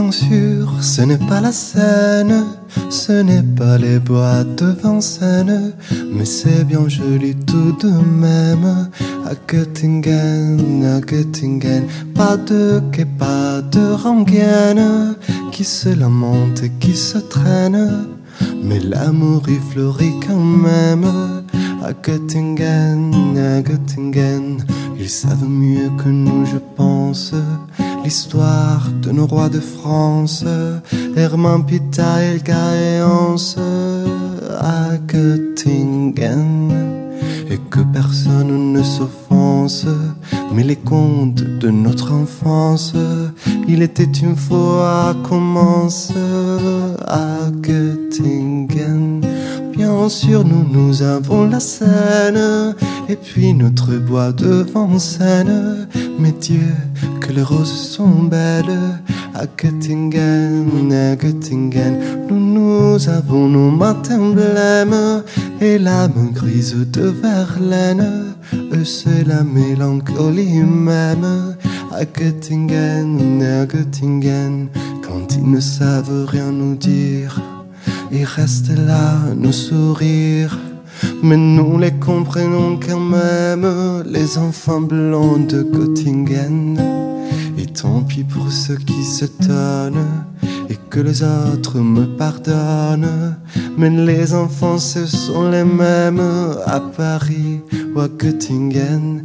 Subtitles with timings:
[0.00, 2.44] bien sûr, ce n'est pas la Seine,
[2.88, 5.72] ce n'est pas les bois de Vincennes,
[6.12, 7.90] mais c'est bien joli tout de
[8.24, 8.88] même.
[9.26, 11.84] À Göttingen, à Göttingen,
[12.14, 15.16] pas de quai, pas de rengaine,
[15.50, 18.06] qui se lamente et qui se traîne,
[18.62, 21.06] mais l'amour y fleurit quand même.
[21.82, 24.58] À Göttingen, à Göttingen,
[24.96, 27.34] ils savent mieux que nous, je pense
[28.08, 30.42] l'histoire de nos rois de France,
[31.14, 33.36] Hermann, Pita, et Hans
[34.58, 36.72] à Göttingen,
[37.50, 39.84] et que personne ne s'offense,
[40.54, 42.94] mais les contes de notre enfance,
[43.68, 46.10] il était une fois commence
[47.06, 49.20] à Göttingen.
[49.76, 52.74] Bien sûr, nous, nous avons la Seine,
[53.10, 55.86] et puis notre bois de Vincennes.
[56.18, 56.74] Mais Dieu,
[57.20, 59.00] que les roses sont belles
[59.34, 62.26] à Göttingen, à Göttingen.
[62.28, 65.22] Nous, nous avons nos matins blêmes
[65.60, 68.34] et l'âme grise de Verlaine.
[68.72, 71.56] Eux, c'est la mélancolie même
[71.92, 74.68] à Göttingen, à Göttingen.
[75.06, 77.40] Quand ils ne savent rien nous dire
[78.10, 80.58] ils restent là, nous sourire.
[81.22, 83.66] Mais nous les comprenons quand même,
[84.06, 86.78] les enfants blancs de Göttingen.
[87.58, 90.24] Et tant pis pour ceux qui se tonnent
[90.70, 93.36] et que les autres me pardonnent.
[93.76, 96.22] Mais les enfants, ce sont les mêmes
[96.66, 97.60] à Paris
[97.94, 99.24] ou à Göttingen.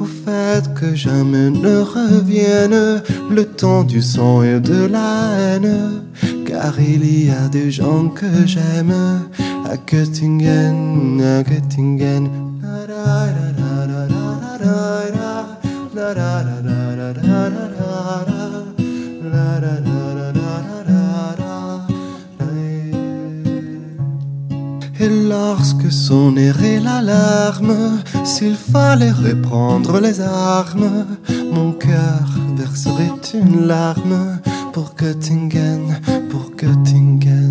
[0.00, 6.02] Au fait que jamais ne revienne le temps du sang et de la haine
[6.48, 8.94] car il y a des gens que j'aime
[9.70, 12.28] à Göttingen, à Göttingen.
[25.00, 31.06] Et lorsque sonnerait l'alarme, s'il fallait reprendre les armes,
[31.52, 32.26] mon cœur
[32.56, 34.38] verserait une larme
[34.72, 37.47] pour Göttingen, pour Göttingen.